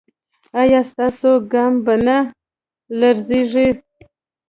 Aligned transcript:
ایا 0.61 0.81
ستاسو 0.91 1.31
ګام 1.53 1.73
به 1.85 1.95
نه 2.05 2.17
لړزیږي؟ 2.99 3.69